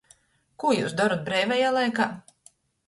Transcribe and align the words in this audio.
Kū 0.63 0.71
jius 0.77 0.97
dorot 1.03 1.23
breivajā 1.31 1.71
laikā? 1.81 2.13